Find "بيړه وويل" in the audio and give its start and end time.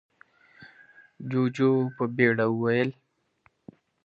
2.15-2.89